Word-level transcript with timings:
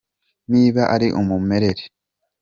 Niba 0.51 0.81
ari 0.95 1.07
mu 1.27 1.37
murere 1.45 1.83